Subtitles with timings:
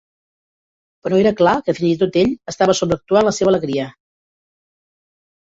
[1.07, 3.87] Però era clar que fins i tot ell estava sobreactuant la seva alegria.